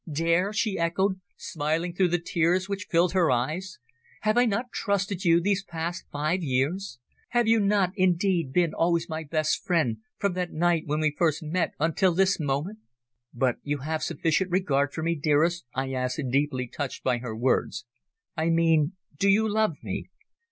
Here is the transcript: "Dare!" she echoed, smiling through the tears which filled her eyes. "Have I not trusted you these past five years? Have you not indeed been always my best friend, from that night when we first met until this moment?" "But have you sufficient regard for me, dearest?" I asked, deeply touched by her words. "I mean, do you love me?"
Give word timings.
"Dare!" 0.11 0.51
she 0.51 0.79
echoed, 0.79 1.21
smiling 1.37 1.93
through 1.93 2.07
the 2.07 2.17
tears 2.17 2.67
which 2.67 2.87
filled 2.89 3.11
her 3.13 3.29
eyes. 3.29 3.77
"Have 4.21 4.35
I 4.35 4.45
not 4.45 4.71
trusted 4.73 5.23
you 5.23 5.39
these 5.39 5.63
past 5.63 6.05
five 6.11 6.41
years? 6.41 6.97
Have 7.29 7.47
you 7.47 7.59
not 7.59 7.91
indeed 7.95 8.51
been 8.51 8.73
always 8.73 9.07
my 9.07 9.23
best 9.23 9.63
friend, 9.63 9.97
from 10.17 10.33
that 10.33 10.51
night 10.53 10.87
when 10.87 11.01
we 11.01 11.13
first 11.15 11.43
met 11.43 11.73
until 11.79 12.15
this 12.15 12.39
moment?" 12.39 12.79
"But 13.31 13.57
have 13.83 14.01
you 14.01 14.01
sufficient 14.01 14.49
regard 14.49 14.91
for 14.91 15.03
me, 15.03 15.13
dearest?" 15.13 15.65
I 15.75 15.93
asked, 15.93 16.19
deeply 16.31 16.67
touched 16.67 17.03
by 17.03 17.19
her 17.19 17.35
words. 17.35 17.85
"I 18.35 18.49
mean, 18.49 18.93
do 19.19 19.29
you 19.29 19.47
love 19.47 19.75
me?" 19.83 20.09